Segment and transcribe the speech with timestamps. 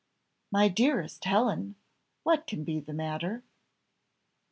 [0.51, 1.75] "My dearest Helen!
[2.23, 3.43] what can be the matter?"